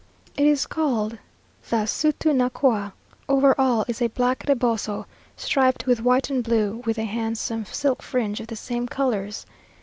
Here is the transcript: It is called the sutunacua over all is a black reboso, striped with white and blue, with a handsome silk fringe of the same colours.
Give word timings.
It 0.35 0.47
is 0.47 0.65
called 0.65 1.19
the 1.69 1.85
sutunacua 1.85 2.93
over 3.29 3.53
all 3.61 3.85
is 3.87 4.01
a 4.01 4.07
black 4.07 4.43
reboso, 4.47 5.05
striped 5.37 5.85
with 5.85 6.01
white 6.01 6.27
and 6.31 6.43
blue, 6.43 6.81
with 6.87 6.97
a 6.97 7.03
handsome 7.03 7.65
silk 7.67 8.01
fringe 8.01 8.39
of 8.39 8.47
the 8.47 8.55
same 8.55 8.87
colours. 8.87 9.45